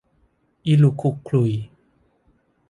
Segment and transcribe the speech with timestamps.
[0.65, 1.51] อีหลุกขลุกขลุ่ย